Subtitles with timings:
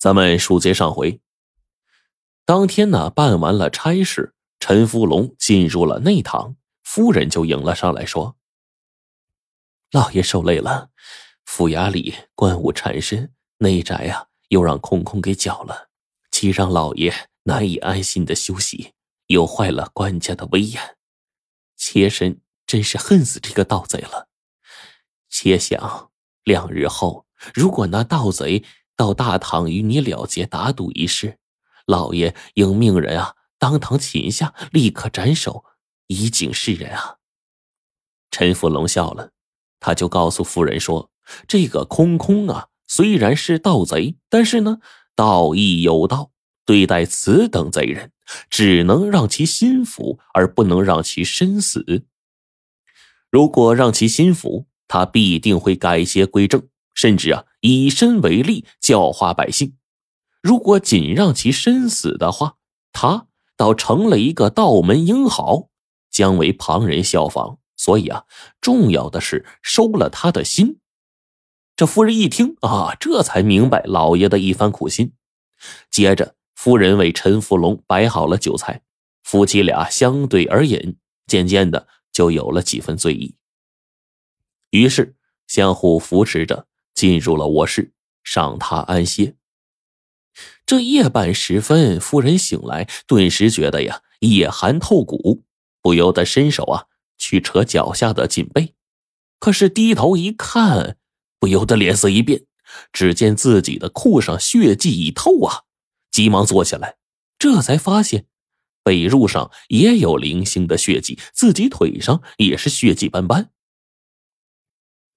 [0.00, 1.20] 咱们书接上回。
[2.46, 8.34] 当天呢，办完了差事，陈福龙进入了内堂，夫人就迎了上来，说
[9.92, 10.88] ：“老爷受累了，
[11.44, 15.90] 府衙里官务缠身，内宅呀又让空空给搅了，
[16.30, 18.94] 既让老爷难以安心的休息，
[19.26, 20.96] 又坏了官家的威严。
[21.76, 24.28] 妾身真是恨死这个盗贼了。
[25.28, 26.10] 且想
[26.42, 28.64] 两日后，如果那盗贼……”
[29.00, 31.38] 到大堂与你了结打赌一事，
[31.86, 35.64] 老爷应命人啊，当堂擒下，立刻斩首，
[36.08, 37.16] 以警示人啊。
[38.30, 39.30] 陈福龙笑了，
[39.80, 41.10] 他就告诉夫人说
[41.48, 44.80] ：“这个空空啊，虽然是盗贼，但是呢，
[45.16, 46.30] 道义有道，
[46.66, 48.12] 对待此等贼人，
[48.50, 52.04] 只能让其心服，而不能让其身死。
[53.30, 59.76] 如果让其心服，他必定会改邪归正。”甚至啊，以身为例教化百姓。
[60.42, 62.56] 如果仅让其身死的话，
[62.92, 63.26] 他
[63.56, 65.68] 倒成了一个道门英豪，
[66.10, 67.58] 将为旁人效仿。
[67.76, 68.24] 所以啊，
[68.60, 70.80] 重要的是收了他的心。
[71.76, 75.14] 这夫人一听啊，这才明白老爷的一番苦心。
[75.90, 78.82] 接着，夫人为陈福龙摆好了酒菜，
[79.22, 83.34] 夫妻俩相对而饮，渐渐的就有了几分醉意。
[84.70, 86.66] 于是，相互扶持着。
[87.00, 89.34] 进入了卧室，上榻安歇。
[90.66, 95.42] 这夜半时分，夫人醒来，顿时觉得呀，夜寒透骨，
[95.80, 98.74] 不由得伸手啊去扯脚下的锦被，
[99.38, 100.98] 可是低头一看，
[101.38, 102.44] 不由得脸色一变，
[102.92, 105.62] 只见自己的裤上血迹已透啊，
[106.10, 106.98] 急忙坐起来，
[107.38, 108.26] 这才发现
[108.84, 113.50] 被褥上也有零星的血迹，自己腿上也是血迹斑斑。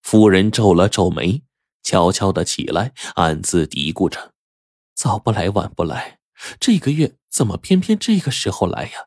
[0.00, 1.42] 夫人皱了皱眉。
[1.82, 4.32] 悄悄的起来，暗自嘀咕着
[4.94, 6.18] ：“早不来，晚不来，
[6.60, 9.06] 这个月怎么偏偏这个时候来呀？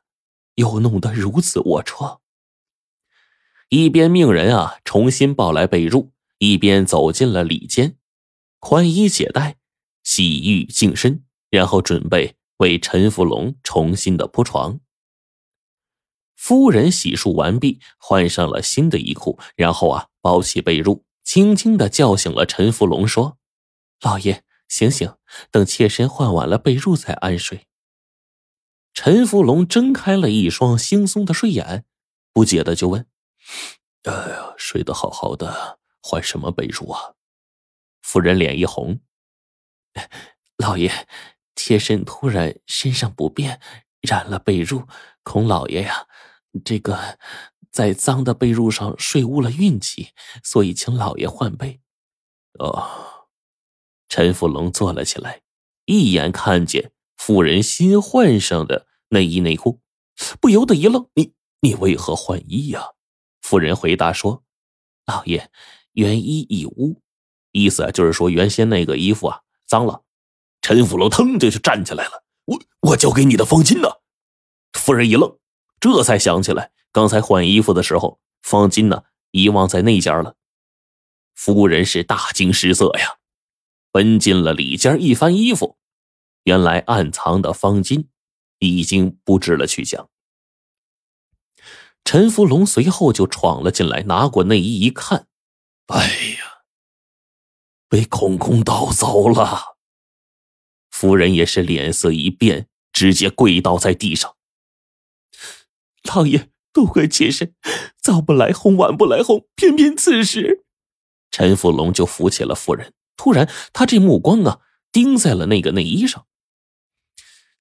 [0.55, 2.19] 又弄得如此龌龊。”
[3.69, 7.97] 一边命人啊重新抱来被褥，一边走进了里间，
[8.59, 9.57] 宽衣解带，
[10.03, 14.79] 洗浴净身，然后准备为陈福龙重新的铺床。
[16.35, 21.04] 夫人洗漱完毕，换上了新的衣裤，然后啊包起被褥。
[21.25, 23.39] 轻轻的叫醒了陈福龙，说
[23.99, 25.17] ：“老爷，醒醒，
[25.49, 27.67] 等妾身换完了被褥再安睡。”
[28.93, 31.83] 陈福龙睁开了一双惺忪的睡眼，
[32.31, 33.07] 不解的就问
[34.05, 37.15] ：“哎呀，睡得好好的，换什么被褥啊？”
[38.03, 39.01] 夫人脸一红
[40.57, 41.07] ：“老爷，
[41.55, 43.59] 妾身突然身上不便，
[44.01, 44.87] 染了被褥，
[45.23, 46.07] 恐老爷呀，
[46.63, 47.17] 这个……”
[47.75, 51.81] 在脏的被褥上睡污了运气，所以请老爷换被。
[52.57, 53.27] 哦，
[54.07, 55.41] 陈福龙坐了起来，
[55.83, 59.81] 一眼看见妇人新换上的内衣内裤，
[60.39, 62.91] 不由得一愣：“你你为何换衣呀？”
[63.43, 64.45] 妇人回答说
[65.05, 65.51] ：“老爷，
[65.91, 67.01] 原衣已污。”
[67.51, 70.03] 意思啊就是说原先那个衣服啊脏了。
[70.61, 72.57] 陈福龙腾就就站起来了：“我
[72.91, 73.89] 我交给你的方巾呢？”
[74.71, 75.37] 夫人一愣，
[75.81, 76.71] 这才想起来。
[76.95, 80.37] 刚才换衣服的时候，方巾呢遗忘在那间了。
[81.33, 83.17] 夫人是大惊失色呀，
[83.91, 85.77] 奔进了里间一翻衣服，
[86.43, 88.05] 原来暗藏的方巾
[88.59, 90.09] 已经不知了去向。
[92.05, 95.27] 陈福龙随后就闯了进来，拿过内衣一看，
[95.87, 96.07] 哎
[96.39, 96.63] 呀，
[97.89, 99.75] 被空空盗走了。
[100.91, 104.37] 夫人也是脸色一变，直接跪倒在地上，
[106.03, 106.54] 老爷。
[106.75, 107.55] 都怪妾身，
[108.01, 110.65] 早不来哄，晚不来哄，偏偏此时，
[111.31, 112.91] 陈福龙就扶起了夫人。
[113.15, 114.59] 突然，他这目光啊，
[114.91, 116.25] 盯在了那个内衣上。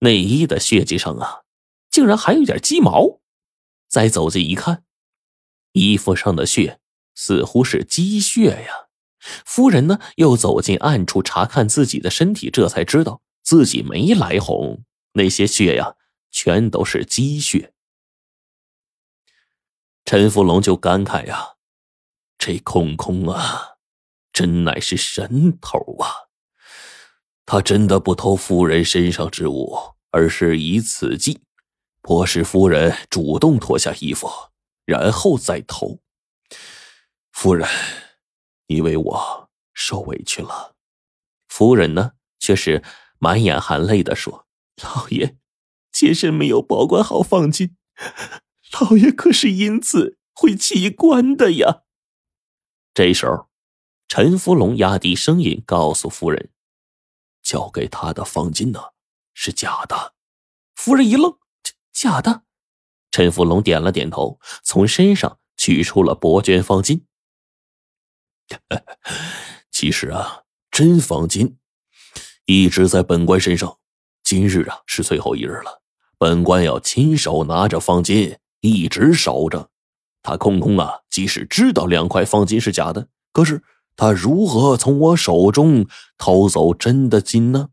[0.00, 1.42] 内衣的血迹上啊，
[1.92, 3.20] 竟然还有点鸡毛。
[3.88, 4.82] 再走近一看，
[5.74, 6.80] 衣服上的血
[7.14, 8.88] 似乎是鸡血呀。
[9.46, 15.94] 夫人呢，又走进暗处查看自己的身体，这才知道自己没来红，那些血呀，
[16.32, 17.73] 全都是鸡血。
[20.04, 21.54] 陈福龙就感慨呀
[22.36, 23.76] ：“这空空啊，
[24.32, 26.28] 真乃是神头啊！
[27.46, 31.42] 他真的不偷夫人身上之物，而是以此计，
[32.02, 34.28] 迫使夫人主动脱下衣服，
[34.84, 36.00] 然后再偷。
[37.32, 37.66] 夫人，
[38.66, 40.74] 你为我受委屈了。”
[41.48, 42.84] 夫人呢，却是
[43.18, 44.46] 满眼含泪的说
[44.84, 45.38] ：“老爷，
[45.90, 47.72] 妾身没有保管好方巾。”
[48.80, 51.82] 老爷可是因此会弃官的呀？
[52.92, 53.48] 这时候，
[54.08, 56.50] 陈福龙压低声音告诉夫人
[57.42, 58.92] ：“交给他的方巾呢，
[59.32, 60.14] 是假的。
[60.74, 61.38] 夫人一愣
[61.92, 62.42] ：“假的？”
[63.12, 67.02] 陈福龙点了点头，从身上取出了伯娟方巾。
[69.70, 71.56] 其实啊，真方巾
[72.46, 73.78] 一直在本官身上，
[74.22, 75.82] 今日啊是最后一日了，
[76.18, 79.68] 本官要亲手拿着方巾一直守着。
[80.22, 83.62] 他空空啊，即使知道两块方巾是假的，可是
[83.94, 87.68] 他如何从我手中偷走真的金呢？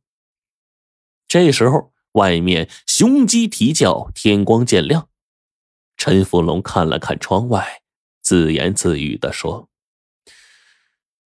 [1.30, 5.08] 这时候，外面雄鸡啼叫，天光渐亮。
[5.96, 7.84] 陈福龙看了看窗外，
[8.22, 9.70] 自言自语的说：“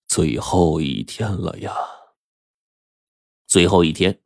[0.08, 1.74] 最后一天了呀。”
[3.48, 4.20] 最后一天，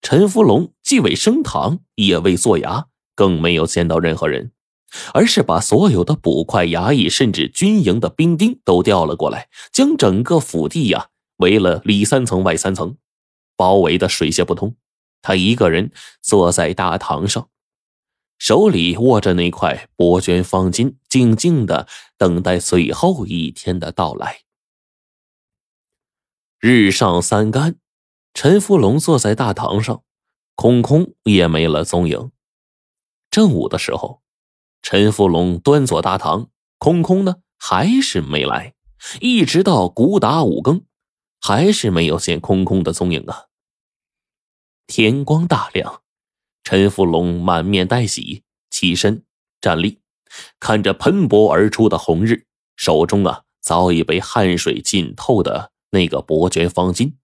[0.00, 4.52] 陈福龙既未升堂，也未做衙，更没有见到任何人，
[5.14, 11.08] 而是把所有的捕快、衙役，甚至军营的兵丁都调了过来，将整个府地呀
[11.38, 12.96] 围了里三层外三层，
[13.56, 14.76] 包围的水泄不通。
[15.20, 15.90] 他一个人
[16.22, 17.48] 坐在大堂上。
[18.38, 24.42] 手里握着那块薄绢方巾，静静的等待最后一天的到来。
[26.60, 27.80] 日上三竿，
[28.34, 30.04] 陈福龙坐在大堂上，
[30.54, 32.30] 空空也没了踪影。
[33.28, 34.22] 正午的时候，
[34.82, 36.48] 陈福龙端坐大堂，
[36.78, 38.74] 空空呢还是没来，
[39.20, 40.84] 一直到鼓打五更，
[41.40, 43.46] 还是没有见空空的踪影啊。
[44.86, 46.02] 天光大亮。
[46.64, 49.24] 陈福龙满面带喜，起身
[49.58, 50.00] 站立，
[50.60, 52.46] 看着喷薄而出的红日，
[52.76, 57.14] 手中啊早已被汗水浸透的那个薄绢方巾，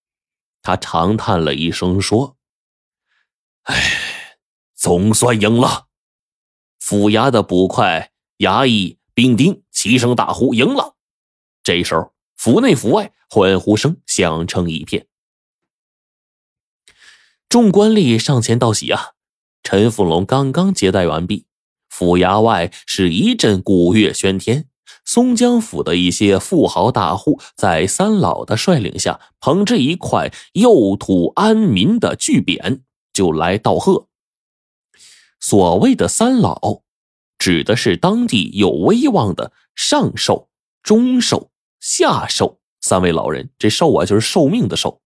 [0.62, 2.38] 他长叹了一声，说
[3.64, 4.38] ：“哎，
[4.74, 5.83] 总算赢了！”
[6.86, 10.96] 府衙的捕快、衙役、兵丁齐声大呼：“赢了！”
[11.64, 15.06] 这时候，府内府外欢呼声响成一片，
[17.48, 19.12] 众官吏上前道喜啊。
[19.62, 21.46] 陈福龙刚刚接待完毕，
[21.88, 24.68] 府衙外是一阵鼓乐喧天。
[25.06, 32.82] 松江府的一些富豪大户在三老的率领下，捧着一块“佑土安民”的巨匾
[33.14, 34.08] 就来道贺。
[35.46, 36.80] 所谓的三老，
[37.38, 40.48] 指的是当地有威望的上寿、
[40.82, 41.50] 中寿、
[41.80, 43.50] 下寿三位老人。
[43.58, 45.02] 这寿啊，就是寿命的寿。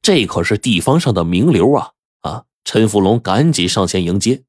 [0.00, 1.90] 这可是地方上的名流啊
[2.22, 2.44] 啊！
[2.64, 4.44] 陈福龙赶紧上前迎接，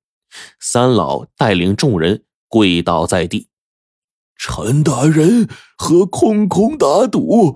[0.62, 3.50] 三老带领众人跪倒在地。
[4.46, 5.48] 陈大人
[5.78, 7.56] 和空空打赌，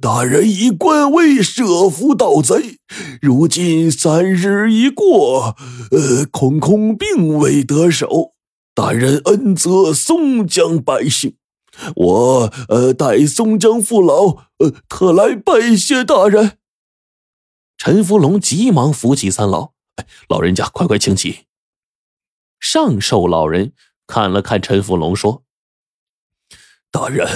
[0.00, 2.80] 大人以官威设伏盗贼。
[3.22, 5.54] 如今三日已过，
[5.92, 8.34] 呃，空空并未得手。
[8.74, 11.36] 大人恩泽松江百姓，
[11.94, 16.58] 我呃代松江父老呃特来拜谢大人。
[17.78, 19.70] 陈福龙急忙扶起三老。
[20.28, 21.44] 老人家，快快请起。
[22.58, 23.72] 上寿老人
[24.08, 25.43] 看了看陈福龙，说
[26.94, 27.26] ：“大人，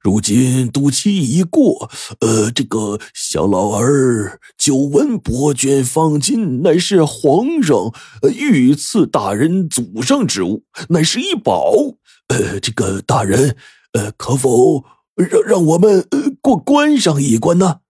[0.00, 1.90] 如今赌期已过，
[2.20, 7.92] 呃，这个小老儿久闻伯爵方巾乃是皇上
[8.34, 11.74] 御赐大人祖上之物，乃是一宝。
[12.28, 13.58] 呃，这个大人，
[13.92, 14.82] 呃，可否
[15.14, 17.80] 让让我们呃过关上一关呢？”